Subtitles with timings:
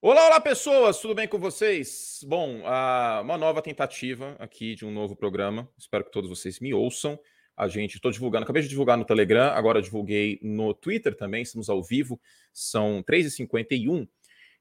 [0.00, 2.20] Olá, olá pessoas, tudo bem com vocês?
[2.24, 5.68] Bom, uh, uma nova tentativa aqui de um novo programa.
[5.76, 7.18] Espero que todos vocês me ouçam.
[7.56, 11.68] A gente, estou divulgando, acabei de divulgar no Telegram, agora divulguei no Twitter também, estamos
[11.68, 12.20] ao vivo,
[12.52, 14.08] são 3h51.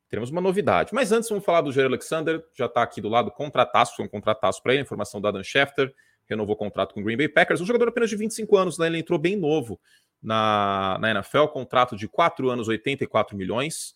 [0.10, 0.92] Teremos uma novidade.
[0.92, 4.10] Mas antes, vamos falar do Jair Alexander, já está aqui do lado, contrataço, foi um
[4.10, 5.94] contrataço para ele, informação da Dan Schefter,
[6.26, 8.88] renovou o contrato com o Green Bay Packers, um jogador apenas de 25 anos, né?
[8.88, 9.80] ele entrou bem novo
[10.20, 13.96] na, na NFL, contrato de 4 anos, 84 milhões.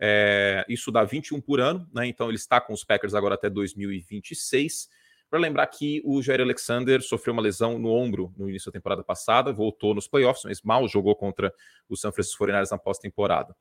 [0.00, 2.06] É, isso dá 21 por ano, né?
[2.06, 4.88] Então ele está com os Packers agora até 2026.
[5.30, 9.04] Para lembrar que o Jair Alexander sofreu uma lesão no ombro no início da temporada
[9.04, 11.52] passada, voltou nos playoffs, mas mal jogou contra
[11.88, 13.54] o San Francisco 49ers na pós-temporada.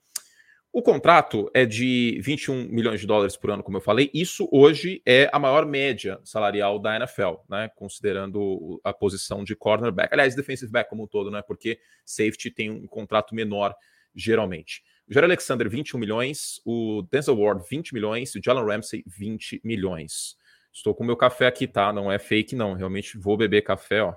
[0.71, 4.11] O contrato é de 21 milhões de dólares por ano, como eu falei.
[4.13, 7.69] Isso hoje é a maior média salarial da NFL, né?
[7.75, 10.13] Considerando a posição de cornerback.
[10.13, 11.41] Aliás, defensive back como um todo, né?
[11.41, 13.75] Porque safety tem um contrato menor
[14.15, 14.83] geralmente.
[15.09, 16.61] O Jair Alexander, 21 milhões.
[16.65, 18.35] O Denzel Ward, 20 milhões.
[18.35, 20.37] E o Jalen Ramsey, 20 milhões.
[20.71, 21.91] Estou com o meu café aqui, tá?
[21.93, 22.73] Não é fake, não.
[22.73, 24.13] Realmente vou beber café, ó.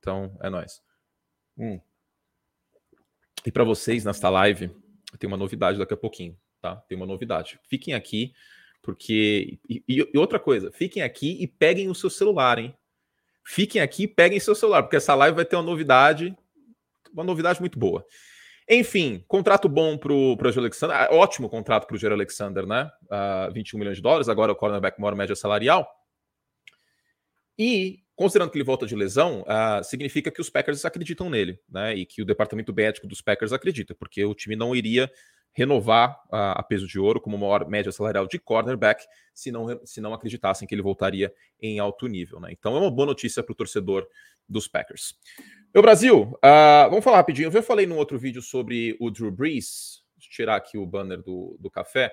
[0.00, 0.82] Então, é nóis.
[1.56, 1.80] Hum.
[3.44, 4.70] E para vocês, nesta live,
[5.18, 6.76] tem uma novidade daqui a pouquinho, tá?
[6.88, 7.60] Tem uma novidade.
[7.68, 8.32] Fiquem aqui,
[8.82, 9.58] porque.
[9.68, 12.74] E, e, outra coisa, fiquem aqui e peguem o seu celular, hein?
[13.44, 16.36] Fiquem aqui e peguem seu celular, porque essa live vai ter uma novidade,
[17.12, 18.04] uma novidade muito boa.
[18.68, 20.96] Enfim, contrato bom para o Joe Alexander.
[20.96, 22.90] Ah, ótimo contrato para o Joe Alexander, né?
[23.04, 25.88] Uh, ah, 21 milhões de dólares, agora o cornerback maior média salarial.
[27.56, 31.94] E, considerando que ele volta de lesão, uh, significa que os Packers acreditam nele, né?
[31.94, 35.10] E que o departamento médico dos Packers acredita, porque o time não iria
[35.56, 40.02] renovar uh, a peso de ouro como maior média salarial de cornerback se não, se
[40.02, 42.50] não acreditassem que ele voltaria em alto nível, né?
[42.52, 44.06] Então é uma boa notícia para o torcedor
[44.46, 45.18] dos Packers.
[45.74, 47.50] Meu Brasil, uh, vamos falar rapidinho.
[47.50, 50.04] Eu falei num outro vídeo sobre o Drew Brees.
[50.18, 52.12] Deixa eu tirar aqui o banner do, do café.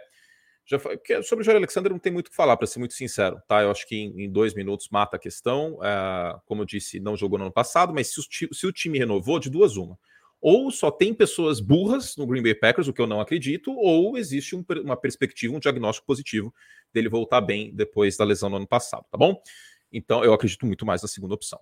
[0.65, 0.79] Já
[1.21, 3.61] sobre o Jair Alexander não tem muito o que falar, para ser muito sincero, tá?
[3.61, 5.73] Eu acho que em, em dois minutos mata a questão.
[5.73, 8.97] Uh, como eu disse, não jogou no ano passado, mas se o, se o time
[8.97, 9.99] renovou, de duas uma.
[10.45, 14.17] Ou só tem pessoas burras no Green Bay Packers, o que eu não acredito, ou
[14.17, 16.53] existe um, uma perspectiva, um diagnóstico positivo
[16.91, 19.41] dele voltar bem depois da lesão no ano passado, tá bom?
[19.89, 21.61] Então eu acredito muito mais na segunda opção.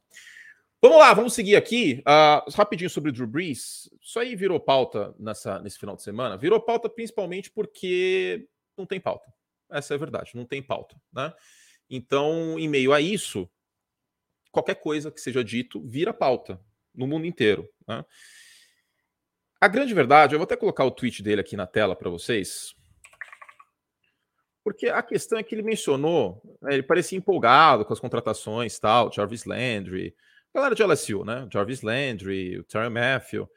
[0.82, 2.02] Vamos lá, vamos seguir aqui.
[2.08, 3.88] Uh, rapidinho sobre o Drew Brees.
[4.02, 6.36] Isso aí virou pauta nessa, nesse final de semana.
[6.36, 9.32] Virou pauta principalmente porque não tem pauta.
[9.70, 11.00] Essa é a verdade, não tem pauta.
[11.14, 11.32] Né?
[11.88, 13.48] Então, em meio a isso,
[14.52, 16.60] qualquer coisa que seja dito vira pauta
[16.96, 17.70] no mundo inteiro.
[17.88, 18.04] Né?
[19.62, 22.76] A grande verdade, eu vou até colocar o tweet dele aqui na tela para vocês.
[24.64, 29.12] Porque a questão é que ele mencionou, né, ele parecia empolgado com as contratações, tal,
[29.12, 30.16] Jarvis Landry,
[30.54, 31.48] Galera de LSU, né?
[31.52, 33.50] Jarvis Landry, o Terry Matthew.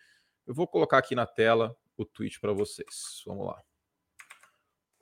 [0.47, 3.21] Eu vou colocar aqui na tela o tweet para vocês.
[3.27, 3.61] Vamos lá.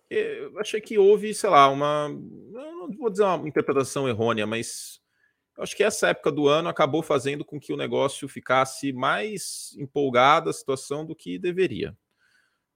[0.08, 2.08] Eu achei que houve, sei lá, uma.
[2.08, 5.01] Não vou dizer uma interpretação errônea, mas
[5.62, 9.76] eu acho que essa época do ano acabou fazendo com que o negócio ficasse mais
[9.78, 11.96] empolgado a situação do que deveria.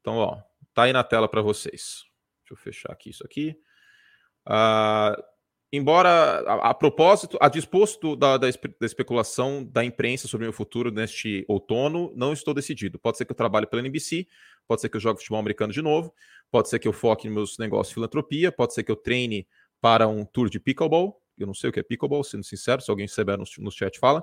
[0.01, 0.41] Então, ó,
[0.73, 2.05] tá aí na tela para vocês.
[2.43, 3.59] Deixa eu fechar aqui isso aqui.
[4.47, 5.21] Uh,
[5.73, 6.09] embora
[6.47, 10.93] a, a, propósito, a disposto da, da, da, especulação da imprensa sobre o meu futuro
[10.93, 13.01] neste outono, não estou decidido.
[13.01, 14.29] Pode ser que eu trabalhe pela NBC,
[14.69, 16.15] pode ser que eu jogue futebol americano de novo,
[16.53, 19.45] pode ser que eu foque nos meus negócios de filantropia, pode ser que eu treine
[19.81, 21.21] para um tour de pickleball.
[21.39, 23.99] Eu não sei o que é pickleball, sendo sincero, se alguém souber no, no chat
[23.99, 24.23] fala.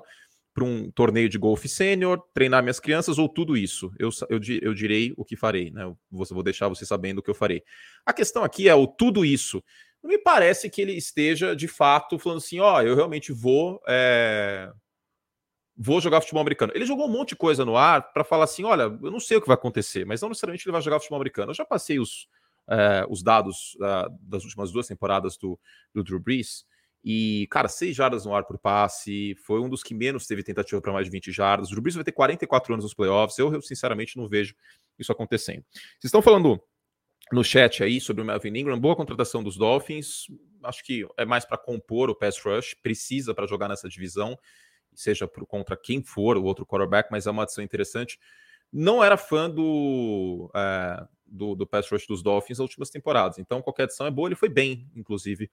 [0.52, 3.92] Para um torneio de golfe sênior, treinar minhas crianças ou tudo isso.
[3.98, 5.82] Eu, eu, eu direi o que farei, né?
[5.82, 7.62] Eu vou deixar você sabendo o que eu farei.
[8.06, 9.62] A questão aqui é o tudo isso
[10.04, 13.80] não me parece que ele esteja de fato falando assim: ó, oh, eu realmente vou.
[13.88, 14.70] É...
[15.74, 16.72] Vou jogar futebol americano.
[16.74, 19.38] Ele jogou um monte de coisa no ar para falar assim: olha, eu não sei
[19.38, 21.50] o que vai acontecer, mas não necessariamente ele vai jogar futebol americano.
[21.50, 22.28] Eu já passei os,
[22.68, 25.58] é, os dados uh, das últimas duas temporadas do,
[25.94, 26.66] do Drew Brees.
[27.04, 30.80] E, cara, seis jardas no ar por passe, foi um dos que menos teve tentativa
[30.80, 31.70] para mais de 20 jardas.
[31.70, 33.38] O Brees vai ter 44 anos nos playoffs.
[33.38, 34.54] Eu, eu, sinceramente, não vejo
[34.98, 35.62] isso acontecendo.
[35.72, 36.58] Vocês estão falando
[37.30, 38.80] no chat aí sobre o Melvin Ingram.
[38.80, 40.28] Boa contratação dos Dolphins.
[40.62, 44.38] Acho que é mais para compor o pass rush, precisa para jogar nessa divisão,
[44.94, 48.18] seja por contra quem for o outro quarterback, mas é uma adição interessante.
[48.72, 53.62] Não era fã do, é, do, do pass rush dos Dolphins nas últimas temporadas, então
[53.62, 54.28] qualquer adição é boa.
[54.28, 55.50] Ele foi bem, inclusive,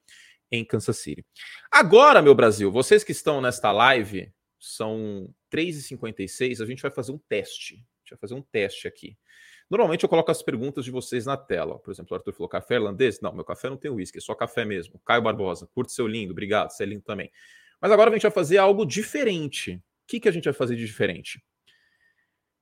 [0.52, 1.26] em Kansas City.
[1.72, 7.18] Agora, meu Brasil, vocês que estão nesta live, são 3h56, a gente vai fazer um
[7.18, 7.76] teste.
[7.76, 9.18] A gente vai fazer um teste aqui.
[9.70, 11.80] Normalmente eu coloco as perguntas de vocês na tela.
[11.80, 13.22] Por exemplo, o Arthur falou: café irlandês?
[13.22, 15.00] Não, meu café não tem uísque, é só café mesmo.
[15.06, 17.32] Caio Barbosa, curte seu lindo, obrigado, você é lindo também.
[17.80, 19.76] Mas agora a gente vai fazer algo diferente.
[19.76, 21.42] O que, que a gente vai fazer de diferente?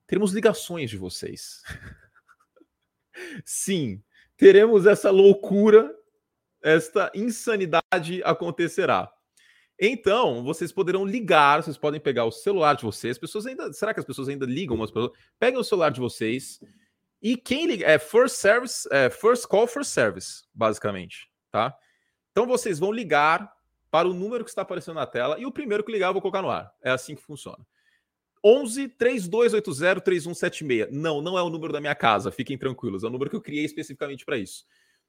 [0.06, 1.62] Teremos ligações de vocês.
[3.44, 4.02] Sim,
[4.36, 5.94] teremos essa loucura,
[6.62, 9.12] esta insanidade acontecerá.
[9.82, 13.12] Então, vocês poderão ligar, vocês podem pegar o celular de vocês.
[13.12, 15.12] As pessoas ainda, será que as pessoas ainda ligam umas pessoas?
[15.38, 16.60] Peguem o celular de vocês
[17.22, 21.74] e quem liga é first service, é first call first service, basicamente, tá?
[22.30, 23.50] Então vocês vão ligar
[23.90, 26.22] para o número que está aparecendo na tela e o primeiro que ligar eu vou
[26.22, 26.70] colocar no ar.
[26.82, 27.66] É assim que funciona.
[28.44, 30.88] 11 3280 3176.
[30.90, 33.42] Não, não é o número da minha casa, fiquem tranquilos, é o número que eu
[33.42, 34.64] criei especificamente para isso.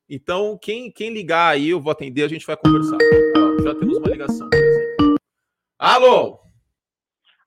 [0.10, 2.98] Então, quem, quem ligar aí, eu vou atender, a gente vai conversar.
[3.64, 5.16] já temos uma ligação, por exemplo.
[5.80, 6.40] Alô?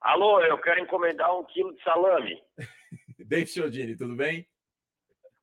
[0.01, 2.43] Alô, eu quero encomendar um quilo de salame.
[3.27, 4.47] Dave Chiodini, tudo bem?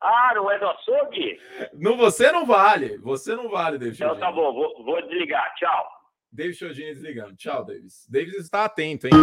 [0.02, 1.40] Ah, não é do açougue?
[1.74, 2.98] Não, você não vale.
[2.98, 5.54] Você não vale, David Então tá bom, vou, vou desligar.
[5.56, 6.01] Tchau.
[6.32, 7.36] David Chiodini desligando.
[7.36, 8.08] Tchau, Davis.
[8.10, 9.14] Davis está atento, hein?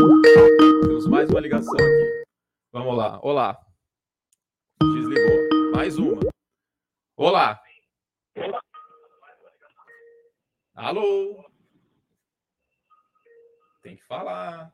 [0.83, 2.25] Temos mais uma ligação aqui.
[2.71, 3.19] Vamos lá.
[3.23, 3.59] Olá.
[4.83, 5.73] Desligou.
[5.75, 6.21] Mais uma.
[7.17, 7.59] Olá.
[10.75, 11.45] Alô?
[13.83, 14.71] Tem que falar.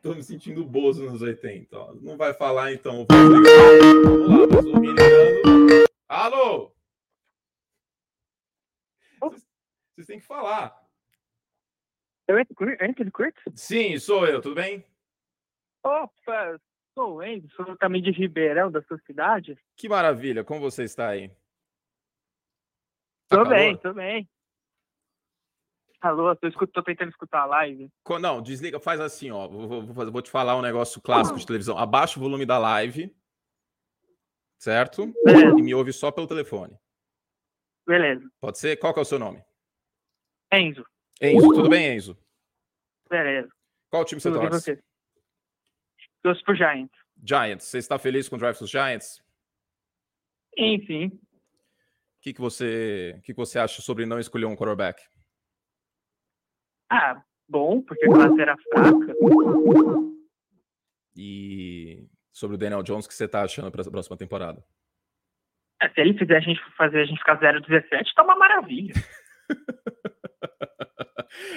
[0.00, 1.76] Tô me sentindo bozo nos 80.
[1.76, 1.94] Ó.
[1.94, 3.04] Não vai falar, então.
[3.10, 4.93] Vamos lá, mais um
[12.38, 13.40] Entro curto?
[13.54, 14.84] Sim, sou eu, tudo bem?
[15.82, 16.58] Opa,
[16.94, 19.58] sou o Enzo, sou caminho de Ribeirão, da sua cidade.
[19.76, 21.28] Que maravilha, como você está aí?
[23.28, 23.54] Tá tô calor?
[23.54, 24.28] bem, tô bem.
[26.00, 27.90] Alô, tô, escuto, tô tentando escutar a live.
[28.20, 29.48] Não, desliga, faz assim, ó.
[29.48, 31.78] Vou, vou, vou te falar um negócio clássico de televisão.
[31.78, 33.10] Abaixa o volume da live,
[34.58, 35.12] certo?
[35.24, 35.58] Beleza.
[35.58, 36.78] E me ouve só pelo telefone.
[37.86, 38.30] Beleza.
[38.38, 38.76] Pode ser?
[38.76, 39.42] Qual que é o seu nome?
[40.52, 40.84] Enzo.
[41.20, 42.18] Enzo, tudo bem, Enzo?
[43.90, 44.60] Qual time você tudo torce?
[44.60, 44.82] Você?
[46.22, 46.98] Torço pro Giants.
[47.22, 47.64] Giants.
[47.66, 49.22] Você está feliz com o drive dos Giants?
[50.56, 51.06] Enfim.
[51.06, 55.02] O que, que, você, que, que você acha sobre não escolher um quarterback?
[56.90, 59.14] Ah, bom, porque a classe era fraca.
[61.16, 64.64] E sobre o Daniel Jones, o que você está achando para a próxima temporada?
[65.82, 68.94] É, se ele fizer a gente fazer a gente ficar 0-17, tá uma maravilha.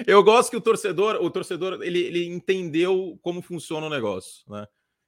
[0.06, 4.66] Eu gosto que o torcedor, o torcedor, ele, ele entendeu como funciona o negócio, né?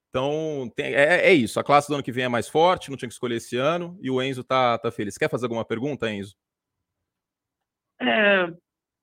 [0.09, 1.59] Então, tem, é, é, isso.
[1.59, 3.97] A classe do ano que vem é mais forte, não tinha que escolher esse ano,
[4.01, 5.17] e o Enzo tá, tá feliz.
[5.17, 6.35] Quer fazer alguma pergunta, Enzo?
[8.01, 8.51] É,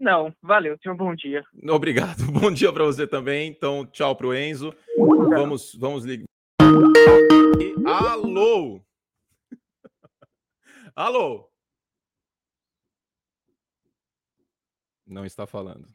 [0.01, 1.45] não, valeu, tenha um bom dia.
[1.69, 3.49] Obrigado, bom dia para você também.
[3.49, 4.75] Então, tchau pro Enzo.
[4.97, 6.27] Vamos, vamos ligar.
[7.87, 8.83] Alô?
[10.97, 11.49] Alô?
[15.07, 15.87] Não está falando.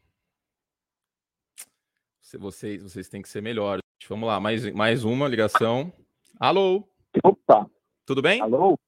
[2.39, 3.81] Vocês, vocês têm que ser melhores.
[4.07, 5.91] Vamos lá, mais, mais uma ligação.
[6.39, 6.87] Alô?
[7.23, 7.69] Opa!
[8.05, 8.41] Tudo bem?
[8.41, 8.79] Alô?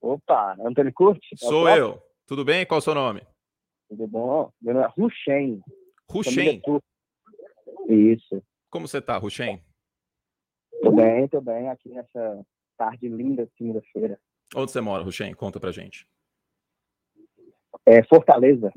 [0.00, 1.34] Opa, Antônio Curti?
[1.34, 2.02] É Sou eu.
[2.26, 2.66] Tudo bem?
[2.66, 3.26] Qual é o seu nome?
[3.88, 4.52] Tudo bom?
[4.60, 5.62] Meu nome é Ruxem.
[6.10, 6.62] Ruxem?
[7.88, 8.42] Isso.
[8.70, 9.64] Como você tá, Ruxem?
[10.82, 11.70] Tô bem, tô bem.
[11.70, 12.46] Aqui nessa
[12.76, 14.20] tarde linda, segunda-feira.
[14.54, 15.34] Onde você mora, Ruxem?
[15.34, 16.06] Conta pra gente.
[17.90, 18.70] É Fortaleza.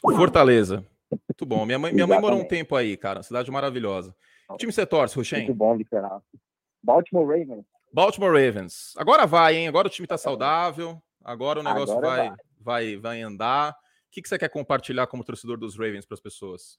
[0.00, 0.86] Fortaleza.
[1.10, 1.66] Muito bom.
[1.66, 3.24] Minha mãe, minha mãe morou um tempo aí, cara.
[3.24, 4.14] Cidade maravilhosa.
[4.52, 5.46] Que time você torce, Ruxem?
[5.46, 6.22] Muito bom, literal.
[6.80, 7.64] Baltimore Ravens.
[7.92, 8.94] Baltimore Ravens.
[8.96, 9.66] Agora vai, hein?
[9.66, 11.02] Agora o time tá saudável.
[11.24, 13.72] Agora o negócio vai, vai, vai, vai andar.
[13.72, 13.74] O
[14.12, 16.78] que, que você quer compartilhar como torcedor dos Ravens para as pessoas?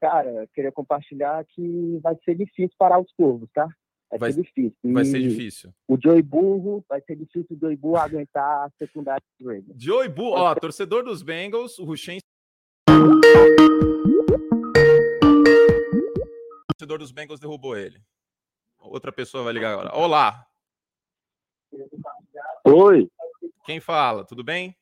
[0.00, 3.68] Cara, eu queria compartilhar que vai ser difícil parar os curvos, tá?
[4.14, 4.76] Vai, vai ser difícil.
[4.84, 5.74] E vai ser difícil.
[5.88, 9.74] O Joey Burro, vai ser difícil o Joey Burro aguentar a secundária do Ravens.
[9.76, 12.18] Joey Burro, ó, torcedor dos Bengals, o Ruchen.
[12.88, 13.20] O
[16.72, 18.00] torcedor dos Bengals derrubou ele.
[18.78, 19.92] Outra pessoa vai ligar agora.
[19.96, 20.46] Olá.
[22.64, 23.10] Oi.
[23.64, 24.24] Quem fala?
[24.24, 24.76] Tudo bem?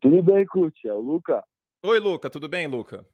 [0.00, 0.88] Tudo bem, Curti.
[0.88, 1.44] É o Luca.
[1.84, 2.28] Oi, Luca.
[2.28, 3.06] Tudo bem, Luca?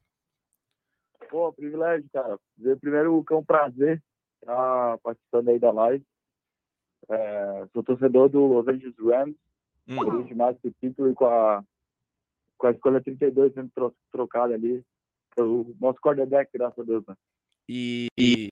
[1.28, 2.38] Pô, privilégio, cara.
[2.80, 4.02] Primeiro, é um prazer
[4.46, 6.04] estar participando aí da live.
[7.08, 9.36] É, sou torcedor do Los Angeles Rams.
[9.88, 10.04] Hum.
[10.04, 11.64] Feliz demais com o título e com a,
[12.56, 14.82] com a escolha 32 sendo trocada ali.
[15.38, 17.14] O nosso quarterback, graças a Deus, né?
[17.68, 18.48] E, e...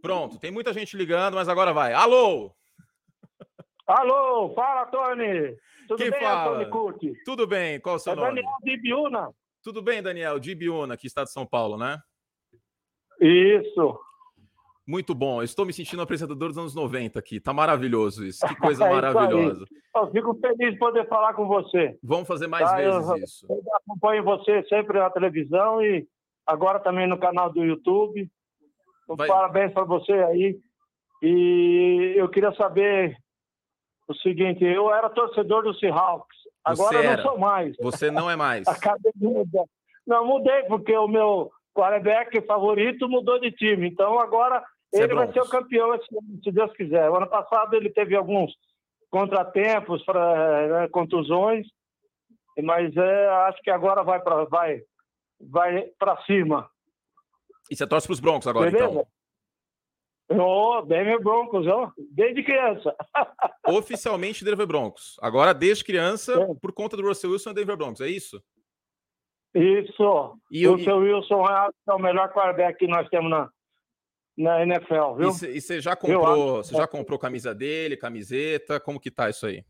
[0.00, 1.92] Pronto, tem muita gente ligando, mas agora vai.
[1.92, 2.52] Alô!
[3.86, 5.56] Alô, fala, Tony!
[5.88, 6.52] Tudo Quem bem, fala?
[6.52, 7.02] Tony Cook?
[7.24, 8.28] Tudo bem, qual é o seu é nome?
[8.28, 9.30] Daniel Dibiuna.
[9.62, 10.38] Tudo bem, Daniel?
[10.38, 11.98] Dibiuna, aqui está de São Paulo, né?
[13.20, 13.98] Isso.
[14.86, 15.40] Muito bom.
[15.40, 17.40] Eu estou me sentindo apresentador dos anos 90 aqui.
[17.40, 18.46] Tá maravilhoso isso.
[18.46, 19.66] Que coisa é maravilhosa.
[19.94, 21.98] Eu fico feliz de poder falar com você.
[22.02, 23.46] Vamos fazer mais tá, vezes eu, isso.
[23.50, 26.06] Eu acompanho você sempre na televisão e
[26.46, 28.30] agora também no canal do YouTube.
[29.08, 29.26] Então, Vai.
[29.26, 30.58] Parabéns para você aí.
[31.22, 33.16] E eu queria saber
[34.06, 36.36] o seguinte: eu era torcedor do Seahawks.
[36.64, 37.76] Agora eu não sou mais.
[37.80, 38.68] Você não é mais.
[38.68, 39.64] Acabei de mudar.
[40.06, 43.88] Não, mudei, porque o meu quarterback favorito mudou de time.
[43.88, 44.62] Então agora
[44.92, 45.98] ele é vai ser o campeão
[46.42, 47.08] se Deus quiser.
[47.10, 48.52] O ano passado ele teve alguns
[49.10, 51.66] contratempos, pra, né, contusões,
[52.62, 54.82] mas é, acho que agora vai para vai,
[55.40, 56.68] vai para cima.
[57.70, 58.90] E você torce para os Broncos agora, Beleza?
[58.90, 59.06] então?
[60.30, 62.94] Oh, Denver Broncos, ó, desde criança.
[63.66, 65.16] Oficialmente Denver Broncos.
[65.22, 66.54] Agora, desde criança, é.
[66.60, 68.42] por conta do Russell Wilson, é Denver Broncos, é isso?
[69.54, 70.38] Isso.
[70.50, 73.50] E o Russell Wilson é o melhor quarterback que nós temos na,
[74.36, 75.30] na NFL, viu?
[75.48, 78.78] E você já comprou, você já comprou camisa dele, camiseta?
[78.78, 79.64] Como que tá isso aí?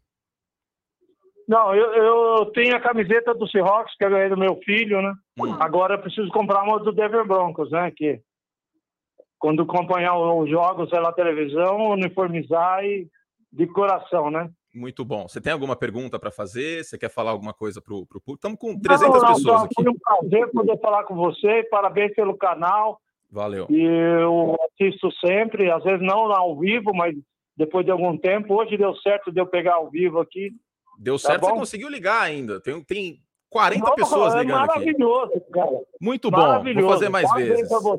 [1.47, 5.13] Não, eu, eu tenho a camiseta do Seahawks, que eu ganhei do meu filho, né?
[5.39, 5.57] Hum.
[5.61, 7.91] Agora eu preciso comprar uma do Denver Broncos, né?
[7.95, 8.21] Que
[9.39, 13.09] quando acompanhar os jogos pela televisão, uniformizar e
[13.53, 14.51] de coração, né?
[14.75, 15.27] Muito bom.
[15.27, 16.85] Você tem alguma pergunta para fazer?
[16.85, 18.35] Você quer falar alguma coisa para o público?
[18.35, 19.75] Estamos com 300 não, não, pessoas não, aqui.
[19.75, 21.63] Foi um prazer poder falar com você.
[21.71, 23.01] Parabéns pelo canal.
[23.31, 23.67] Valeu.
[23.71, 27.15] E eu assisto sempre, às vezes não ao vivo, mas
[27.57, 28.55] depois de algum tempo.
[28.55, 30.51] Hoje deu certo de eu pegar ao vivo aqui.
[30.99, 32.61] Deu tá certo, tá você conseguiu ligar ainda.
[32.61, 35.51] Tem, tem 40 não, pessoas é ligando maravilhoso, aqui.
[35.53, 35.81] cara.
[36.01, 36.63] Muito bom.
[36.75, 37.69] Vou fazer mais vezes.
[37.69, 37.99] Você,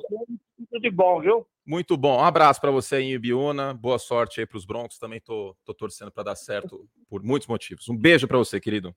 [0.58, 1.48] tudo de bom, viu?
[1.66, 2.18] Muito bom.
[2.18, 3.74] Um abraço para você aí, Ibiúna.
[3.74, 5.00] Boa sorte aí para os Broncos.
[5.00, 7.88] Também tô, tô torcendo para dar certo por muitos motivos.
[7.88, 8.94] Um beijo para você, querido.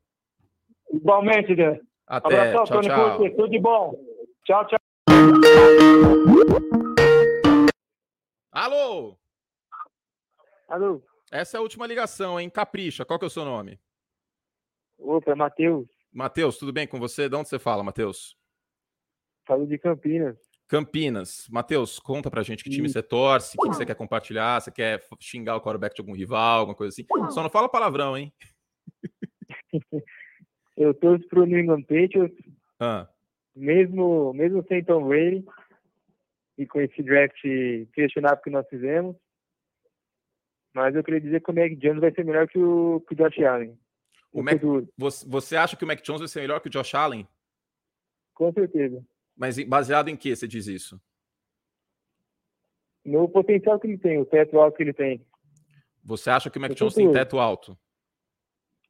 [0.91, 1.79] Igualmente, né?
[2.07, 2.51] Até.
[2.51, 3.31] Abração, tchau, tchau.
[3.31, 3.95] Tudo de bom.
[4.45, 4.79] Tchau, tchau.
[8.51, 9.17] Alô?
[10.69, 11.03] Alô?
[11.31, 12.51] Essa é a última ligação, hein?
[12.51, 13.05] Capricha.
[13.05, 13.79] Qual que é o seu nome?
[15.03, 15.89] Opa, Matheus.
[16.13, 17.29] Matheus, tudo bem com você?
[17.29, 18.37] De onde você fala, Matheus?
[19.45, 20.39] Falo de Campinas.
[20.69, 21.49] Campinas.
[21.51, 25.05] Matheus, conta pra gente que time você torce, o que você quer compartilhar, você quer
[25.21, 27.07] xingar o quarterback de algum rival, alguma coisa assim.
[27.31, 28.33] Só não fala palavrão, hein?
[30.77, 32.37] Eu torço pro New England Patriots.
[32.81, 33.09] Ah.
[33.55, 35.45] Mesmo, mesmo sem Tom Brady
[36.57, 37.39] e com esse draft
[37.93, 39.17] questionável que nós fizemos.
[40.75, 43.17] Mas eu queria dizer que o Mac Jones vai ser melhor que o, que o
[43.17, 43.79] Josh Allen.
[44.33, 44.61] O Mac,
[45.27, 47.29] você acha que o Mac Jones vai ser melhor que o Josh Allen?
[48.33, 49.05] Com certeza.
[49.37, 51.01] Mas baseado em que você diz isso?
[53.05, 55.25] No potencial que ele tem, o teto alto que ele tem.
[56.05, 57.77] Você acha que o Mac Jones tem teto alto?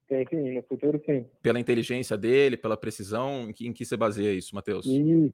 [0.07, 1.27] Tem, sim, no futuro sim.
[1.41, 4.87] Pela inteligência dele, pela precisão, em que, em que você baseia isso, Matheus?
[4.87, 5.33] E...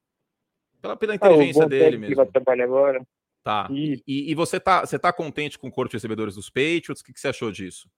[0.80, 2.14] Pela, pela inteligência ah, dele mesmo.
[2.14, 3.06] Que vai trabalhar agora.
[3.42, 3.68] Tá.
[3.70, 7.00] E, e, e, você tá, você tá contente com o corpo de recebedores dos Patriots?
[7.00, 7.90] O que, que você achou disso?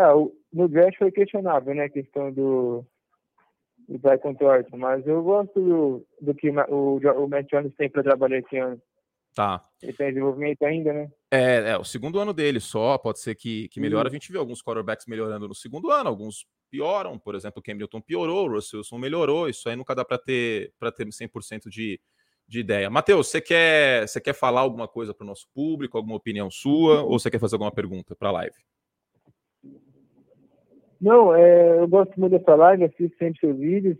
[0.00, 1.84] Ah, o, no draft foi questionável, né?
[1.84, 2.84] A questão do,
[3.98, 4.76] vai com torto.
[4.76, 8.80] Mas eu gosto do, do que o, o Matt Jones tem para trabalhar esse ano.
[9.34, 9.62] Tá.
[9.80, 11.10] Ele tem desenvolvimento ainda, né?
[11.30, 14.08] É, é, o segundo ano dele só, pode ser que, que melhore.
[14.08, 17.18] A gente vê alguns quarterbacks melhorando no segundo ano, alguns pioram.
[17.18, 19.48] Por exemplo, o Cam Newton piorou, o Russell Wilson melhorou.
[19.48, 22.00] Isso aí nunca dá para ter, ter 100% de,
[22.46, 22.90] de ideia.
[22.90, 27.02] Matheus, você quer, você quer falar alguma coisa para o nosso público, alguma opinião sua,
[27.02, 28.56] ou você quer fazer alguma pergunta para a live?
[31.00, 33.96] Não, é, eu gosto muito dessa live, assisto sempre seus vídeos.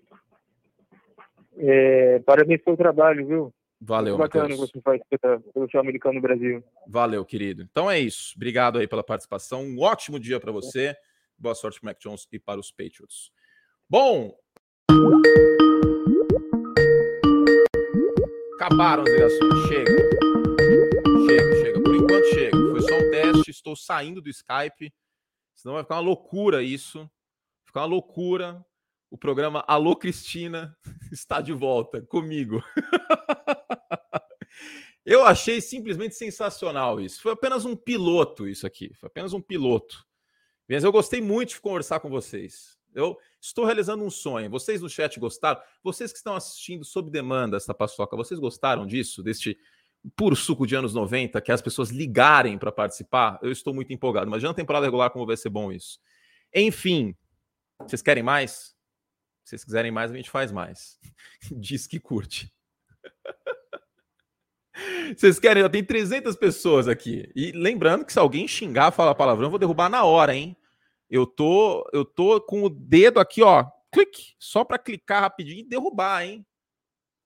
[1.56, 3.54] É, parabéns pelo trabalho, viu?
[3.80, 4.70] Valeu, Muito bacana Mateus.
[4.70, 6.62] que você faz pelo futebol americano no Brasil.
[6.86, 7.62] Valeu, querido.
[7.62, 8.34] Então é isso.
[8.36, 9.62] Obrigado aí pela participação.
[9.62, 10.94] Um ótimo dia para você.
[11.38, 13.32] Boa sorte para o Mac Jones e para os Patriots.
[13.88, 14.36] Bom,
[18.56, 19.68] acabaram as ligações.
[19.68, 19.96] Chega.
[21.26, 21.82] Chega, chega.
[21.82, 22.56] Por enquanto chega.
[22.70, 23.50] Foi só um teste.
[23.50, 24.92] Estou saindo do Skype.
[25.60, 27.10] Senão vai ficar uma loucura isso.
[27.66, 28.64] Ficar uma loucura.
[29.10, 30.74] O programa Alô Cristina
[31.12, 32.64] está de volta comigo.
[35.04, 37.20] Eu achei simplesmente sensacional isso.
[37.20, 38.94] Foi apenas um piloto isso aqui.
[38.94, 40.06] Foi apenas um piloto.
[40.68, 42.78] Mas eu gostei muito de conversar com vocês.
[42.94, 44.48] Eu estou realizando um sonho.
[44.48, 45.60] Vocês no chat gostaram?
[45.82, 49.20] Vocês que estão assistindo sob demanda esta paçoca, vocês gostaram disso?
[49.22, 49.58] Deste
[50.16, 54.26] puro suco de anos 90, que as pessoas ligarem para participar, eu estou muito empolgado.
[54.26, 55.98] Imagina a temporada regular como vai ser bom isso.
[56.54, 57.14] Enfim,
[57.80, 58.74] vocês querem mais?
[59.44, 60.98] Se vocês quiserem mais, a gente faz mais.
[61.50, 62.52] Diz que curte.
[65.14, 65.68] Vocês querem?
[65.68, 67.30] Tem 300 pessoas aqui.
[67.34, 70.56] E lembrando que se alguém xingar, falar palavrão, eu vou derrubar na hora, hein?
[71.10, 75.68] Eu tô, eu tô com o dedo aqui, ó, clique, só para clicar rapidinho e
[75.68, 76.46] derrubar, hein?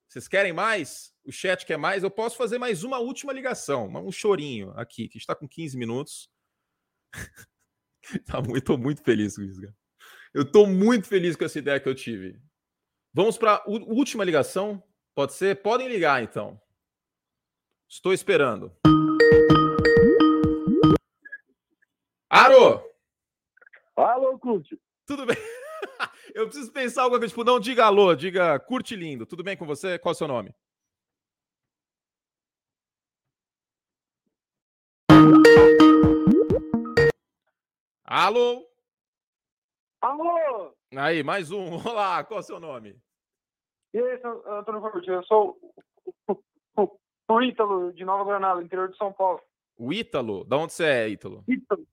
[0.07, 1.14] Vocês querem mais?
[1.25, 2.03] O chat quer mais.
[2.03, 6.29] Eu posso fazer mais uma última ligação, um chorinho aqui, que está com 15 minutos.
[8.27, 9.75] tá muito, tô muito feliz com isso, cara.
[10.33, 12.39] Eu estou muito feliz com essa ideia que eu tive.
[13.11, 14.83] Vamos para a última ligação.
[15.15, 15.61] Pode ser?
[15.63, 16.61] Podem ligar, então.
[17.89, 18.71] Estou esperando.
[22.29, 22.83] Aro!
[23.95, 24.79] Alô, Curte.
[25.07, 25.37] Tudo bem?
[26.35, 27.31] Eu preciso pensar alguma coisa.
[27.31, 29.25] Tipo, não diga alô, diga curte lindo.
[29.25, 29.97] Tudo bem com você?
[29.97, 30.53] Qual é o seu nome?
[38.07, 38.63] Alô?
[39.99, 40.71] Alô?
[40.95, 41.73] Aí, mais um.
[41.89, 42.95] Olá, qual é o seu nome?
[43.91, 45.57] E aí, Antônio Curti, eu sou
[47.27, 49.41] o Ítalo, de Nova Granada, interior de São Paulo.
[49.75, 50.43] O Ítalo?
[50.43, 51.43] Da onde você é, Ítalo?
[51.47, 51.83] Ítalo.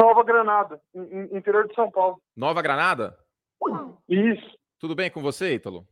[0.00, 0.80] Nova Granada,
[1.32, 2.22] interior de São Paulo.
[2.36, 3.18] Nova Granada?
[4.08, 4.56] Isso.
[4.78, 5.84] Tudo bem com você, Ítalo?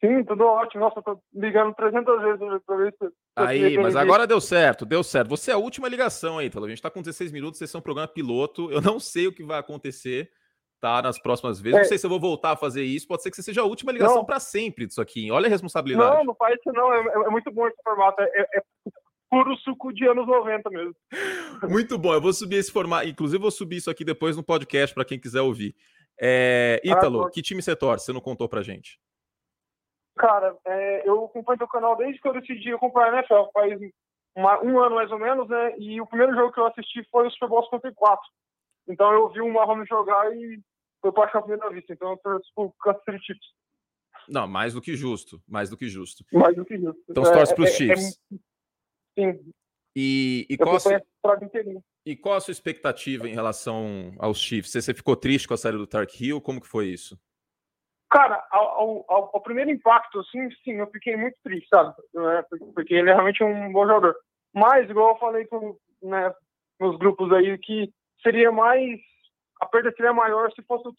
[0.00, 0.80] Sim, tudo ótimo.
[0.80, 3.08] Nossa, tô ligando 300 vezes pra ver se.
[3.36, 5.28] Aí, mas agora deu certo, deu certo.
[5.30, 6.66] Você é a última ligação aí, Ítalo.
[6.66, 8.70] A gente tá com 16 minutos, vocês são um programa piloto.
[8.70, 10.30] Eu não sei o que vai acontecer,
[10.80, 11.00] tá?
[11.00, 11.78] Nas próximas vezes.
[11.78, 11.82] É.
[11.82, 13.08] Não sei se eu vou voltar a fazer isso.
[13.08, 15.30] Pode ser que você seja a última ligação para sempre disso aqui.
[15.30, 16.16] Olha a responsabilidade.
[16.16, 16.92] Não, não faz isso, não.
[16.92, 18.20] É, é, é muito bom esse formato.
[18.20, 18.62] É, é,
[19.30, 20.94] puro suco de anos 90 mesmo.
[21.68, 23.08] Muito bom, eu vou subir esse formato.
[23.08, 25.74] Inclusive, vou subir isso aqui depois no podcast para quem quiser ouvir.
[26.20, 26.80] É...
[26.84, 28.04] Ítalo, ah, que time você torce?
[28.04, 29.00] Você não contou pra gente.
[30.16, 33.80] Cara, é, eu acompanho teu canal desde que eu decidi acompanhar a NFL, faz
[34.36, 35.76] uma, um ano mais ou menos, né?
[35.78, 38.20] E o primeiro jogo que eu assisti foi o Super Bowl 54.
[38.88, 40.60] Então eu vi o Mahomes jogar e
[41.00, 41.92] foi paixão à primeira vista.
[41.92, 43.46] Então eu torço pro Kansas City Chiefs.
[44.28, 45.42] Não, mais do que justo.
[45.46, 46.24] Mais do que justo.
[46.32, 47.02] Mais do que justo.
[47.08, 48.20] Então você torce é, pros é, Chiefs.
[48.32, 48.36] É,
[49.32, 49.52] Sim.
[49.96, 50.80] E, e, qual a,
[52.04, 54.72] e qual a sua expectativa em relação aos Chiefs?
[54.72, 56.40] Você, você ficou triste com a série do Tark Hill?
[56.40, 57.18] Como que foi isso?
[58.14, 61.92] Cara, ao, ao, ao, primeiro impacto, sim, sim, eu fiquei muito triste, sabe?
[62.72, 64.14] Porque ele é realmente um bom jogador.
[64.54, 66.32] Mas, igual eu falei com, né,
[66.78, 69.00] nos grupos aí, que seria mais.
[69.60, 70.94] A perda seria maior se fosse o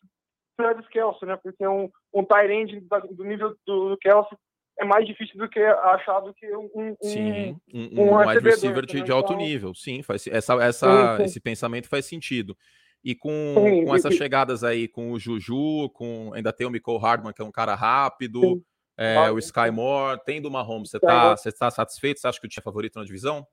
[0.57, 1.37] Travis Kelsey, né?
[1.41, 4.37] Porque um, um tight end do nível do, do Kelsey
[4.77, 8.43] é mais difícil do que achar do que um, um sim um, um, um wide
[8.43, 9.45] receiver de, de, alto então...
[9.45, 11.23] nível sim faz essa, essa sim, sim.
[11.23, 12.57] esse pensamento faz sentido
[13.05, 16.97] e com, sim, com essas chegadas aí com o Juju com ainda tem o Michael
[16.97, 18.63] Hardman que é um cara rápido
[18.97, 22.19] é, o Sky Moore tendo o Mahomes você tá você tá satisfeito?
[22.19, 23.45] Você acha que o time é favorito na divisão?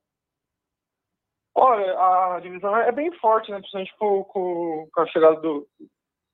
[1.54, 1.92] Olha
[2.34, 5.68] a divisão é bem forte né principalmente com, com, com a chegada do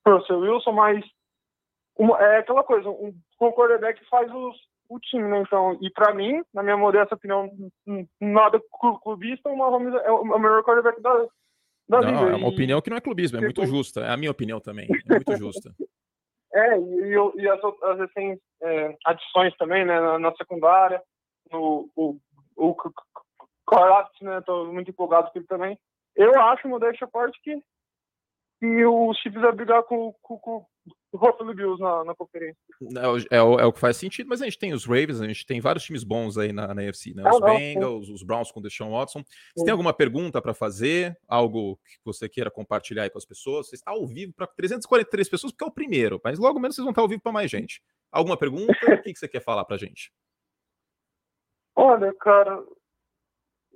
[0.07, 1.05] Russell Wilson mas
[1.99, 4.57] uma, é aquela coisa um, um quarterback faz os
[4.91, 5.43] o time, né?
[5.43, 7.51] Então, e para mim, na minha modesta opinião,
[8.19, 8.59] nada
[9.03, 11.29] clubista, o Mahomes é o melhor quarterback da,
[11.89, 12.29] não.
[12.29, 14.01] É uma opinião que não é clubismo, é muito justa.
[14.01, 15.75] É a minha opinião também, é muito justa.
[16.53, 21.03] é, e, e, as, as recém é, adições também, né, na, na secundária,
[21.51, 22.17] no, o,
[22.57, 22.77] o
[23.65, 25.79] Koratz, né, tô muito empolgado com ele também.
[26.15, 27.63] Eu acho, modéstia parte, que,
[28.61, 30.67] que o Chiefs vai brigar com, com,
[31.13, 32.59] Buffalo Bills na, na conferência.
[32.83, 35.27] É, é, o, é, o, que faz sentido, mas a gente tem os Ravens, a
[35.27, 37.23] gente tem vários times bons aí na, na UFC, né?
[37.25, 39.23] Ah, os não, Bengals, os Browns com o Deshaun Watson.
[39.57, 41.17] Você tem alguma pergunta para fazer?
[41.27, 43.69] Algo que você queira compartilhar aí com as pessoas?
[43.69, 46.85] Você está ao vivo para 343 pessoas, porque é o primeiro, mas logo menos vocês
[46.85, 47.83] vão estar ao vivo para mais gente.
[48.13, 48.73] Alguma pergunta?
[48.73, 50.13] o que, que você quer falar para gente?
[51.75, 52.63] Olha, cara,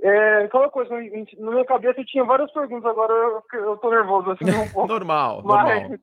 [0.03, 0.93] é, aquela coisa,
[1.39, 4.89] na minha cabeça tinha várias perguntas, agora eu, eu tô nervoso assim um pouco.
[4.93, 5.99] normal, mas, normal.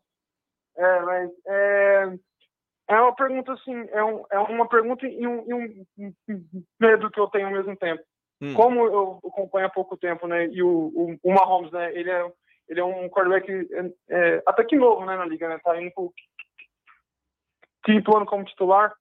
[0.79, 2.13] É, mas é,
[2.87, 6.43] é uma pergunta assim, é, um, é uma pergunta e um, e um,
[6.79, 8.01] medo que eu tenho ao mesmo tempo.
[8.41, 8.53] Hum.
[8.53, 12.31] Como eu acompanho há pouco tempo, né, e o, o, o Mahomes, né, ele é,
[12.69, 15.91] ele é um quarterback é, é, até que novo, né, na liga, né, tá indo
[15.91, 16.13] pro
[17.83, 18.93] quinto ano como titular.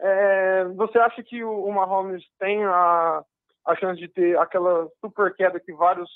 [0.00, 3.22] É, você acha que o, o Mahomes tem a,
[3.66, 6.10] a chance de ter aquela super queda que vários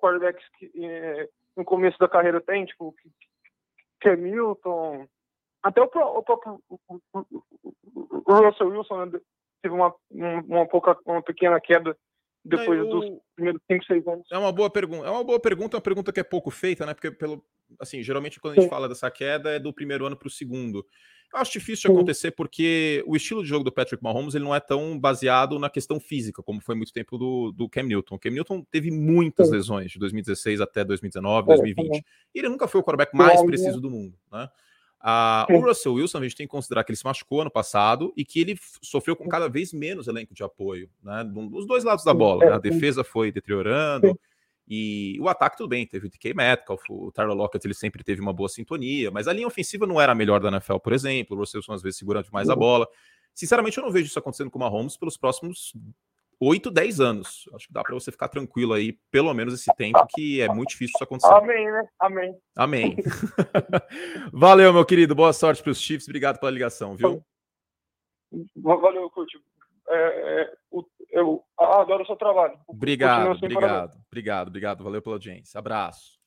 [0.00, 3.10] quarterbacks que, é, no começo da carreira têm, tipo, que,
[4.04, 5.06] Hamilton,
[5.62, 9.20] até o, próprio o Russell Wilson né,
[9.62, 11.96] teve uma, uma, pouca, uma pequena queda
[12.44, 14.26] depois Não, dos primeiros 5, 6 anos.
[14.32, 15.06] É uma boa pergunta.
[15.06, 16.94] É uma boa pergunta, é uma pergunta que é pouco feita, né?
[16.94, 17.44] Porque pelo
[17.80, 18.70] assim, geralmente quando a gente Sim.
[18.70, 20.86] fala dessa queda é do primeiro ano para o segundo.
[21.32, 24.54] Eu acho difícil de acontecer porque o estilo de jogo do Patrick Mahomes ele não
[24.54, 28.16] é tão baseado na questão física, como foi muito tempo do, do Cam Newton.
[28.16, 29.54] O Cam Newton teve muitas Sim.
[29.54, 32.04] lesões de 2016 até 2019, 2020.
[32.34, 34.48] E ele nunca foi o quarterback mais preciso do mundo, né?
[35.04, 38.12] Ah, o Russell Wilson, a gente tem que considerar que ele se machucou ano passado
[38.16, 41.24] e que ele sofreu com cada vez menos elenco de apoio, né?
[41.24, 42.44] Dos dois lados da bola.
[42.44, 42.52] Né?
[42.52, 44.16] A defesa foi deteriorando,
[44.66, 48.20] e o ataque, tudo bem, teve o DK Metcalf, o Tyler Lockett, ele sempre teve
[48.20, 51.36] uma boa sintonia, mas a linha ofensiva não era a melhor da NFL, por exemplo.
[51.36, 52.58] O Russell às vezes segurando demais a uhum.
[52.58, 52.88] bola.
[53.34, 55.72] Sinceramente, eu não vejo isso acontecendo com o Mahomes pelos próximos
[56.40, 57.48] 8, 10 anos.
[57.54, 60.70] Acho que dá para você ficar tranquilo aí, pelo menos esse tempo, que é muito
[60.70, 61.32] difícil isso acontecer.
[61.32, 61.88] Amém, né?
[61.98, 62.38] Amém.
[62.56, 62.96] Amém.
[64.32, 65.14] Valeu, meu querido.
[65.14, 66.08] Boa sorte para os Chiefs.
[66.08, 67.24] Obrigado pela ligação, viu?
[68.56, 69.38] Valeu, Curti.
[69.88, 70.52] É, é,
[71.12, 72.58] eu adoro o seu trabalho.
[72.66, 74.84] Obrigado, obrigado, obrigado, obrigado.
[74.84, 75.58] Valeu pela audiência.
[75.58, 76.18] Abraço.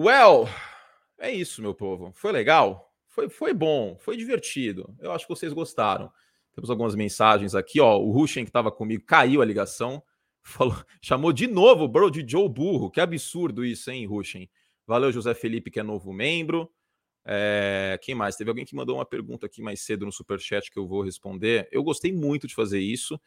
[0.00, 0.48] Well,
[1.18, 2.12] é isso, meu povo.
[2.14, 2.92] Foi legal?
[3.06, 4.92] Foi, foi bom, foi divertido.
[4.98, 6.10] Eu acho que vocês gostaram.
[6.52, 7.98] Temos algumas mensagens aqui, ó.
[7.98, 10.02] O Ruschen que estava comigo caiu a ligação.
[10.42, 12.90] Falou, chamou de novo o Burrow de Joe Burro.
[12.90, 14.50] Que absurdo isso, hein, Ruschen?
[14.86, 16.70] Valeu, José Felipe, que é novo membro.
[17.24, 18.36] É, quem mais?
[18.36, 21.68] Teve alguém que mandou uma pergunta aqui mais cedo no superchat que eu vou responder.
[21.72, 23.18] Eu gostei muito de fazer isso.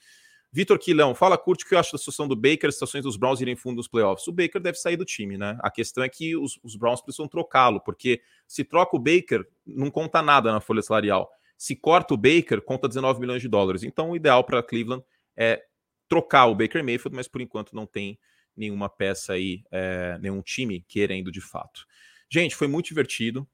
[0.52, 3.42] Vitor Quilão, fala curte o que eu acho da situação do Baker, situações dos Browns
[3.42, 4.28] irem fundo dos playoffs.
[4.28, 5.58] O Baker deve sair do time, né?
[5.62, 9.92] A questão é que os, os Browns precisam trocá-lo, porque se troca o Baker, não
[9.92, 11.30] conta nada na folha salarial.
[11.58, 13.84] Se corta o Baker, conta 19 milhões de dólares.
[13.84, 15.04] Então, o ideal para Cleveland
[15.36, 15.62] é
[16.08, 18.18] trocar o Baker Mayfield, mas por enquanto não tem
[18.56, 21.86] nenhuma peça aí, é, nenhum time querendo de fato.
[22.30, 23.48] Gente, foi muito divertido.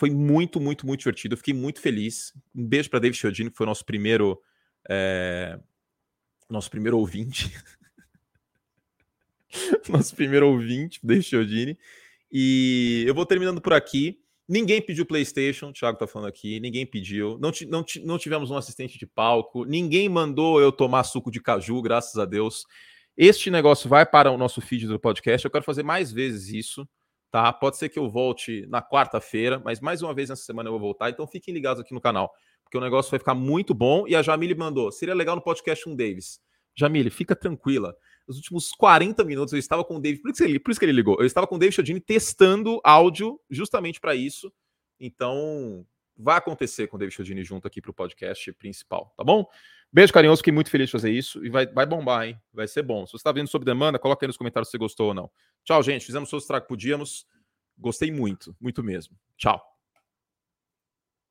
[0.00, 1.34] Foi muito, muito, muito divertido.
[1.34, 2.32] Eu fiquei muito feliz.
[2.54, 4.40] Um beijo para David Chiodini, que foi nosso primeiro.
[4.88, 5.60] É,
[6.48, 7.54] nosso primeiro ouvinte.
[9.90, 11.78] nosso primeiro ouvinte, David Chiodini.
[12.32, 14.18] E eu vou terminando por aqui.
[14.48, 16.58] Ninguém pediu PlayStation, o Thiago tá falando aqui.
[16.60, 17.38] Ninguém pediu.
[17.38, 19.66] Não, não, não tivemos um assistente de palco.
[19.66, 22.64] Ninguém mandou eu tomar suco de caju, graças a Deus.
[23.18, 25.44] Este negócio vai para o nosso feed do podcast.
[25.44, 26.88] Eu quero fazer mais vezes isso,
[27.30, 27.52] tá?
[27.52, 30.80] Pode ser que eu volte na quarta-feira, mas mais uma vez nessa semana eu vou
[30.80, 31.10] voltar.
[31.10, 32.32] Então fiquem ligados aqui no canal,
[32.64, 34.06] porque o negócio vai ficar muito bom.
[34.06, 36.40] E a Jamile mandou: seria legal no podcast um Davis.
[36.76, 37.94] Jamile, fica tranquila
[38.30, 40.86] nos últimos 40 minutos eu estava com o David, por isso, ele, por isso que
[40.86, 44.52] ele ligou, eu estava com o David Chodini testando áudio justamente para isso.
[45.00, 45.84] Então,
[46.16, 49.44] vai acontecer com o David Chodini junto aqui para o podcast principal, tá bom?
[49.92, 52.40] Beijo carinhoso, fiquei muito feliz de fazer isso e vai, vai bombar, hein?
[52.52, 53.04] Vai ser bom.
[53.06, 55.30] Se você está vendo sob demanda, coloca aí nos comentários se você gostou ou não.
[55.64, 56.06] Tchau, gente.
[56.06, 57.26] Fizemos o estrago que podíamos.
[57.76, 59.16] Gostei muito, muito mesmo.
[59.36, 59.60] Tchau.